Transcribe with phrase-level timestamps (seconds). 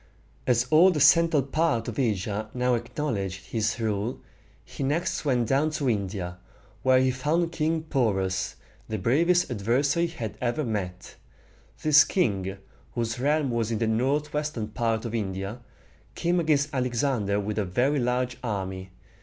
[0.47, 4.19] As all the central part of Asia now acknowledged his rule,
[4.65, 6.39] he next went down into India,
[6.81, 8.55] where he found King Po´rus,
[8.89, 11.17] the bravest adversary he had ever met.
[11.83, 12.57] This king,
[12.95, 15.59] whose realm was in the northwestern part of India,
[16.15, 18.89] came against Alexander with a very large army.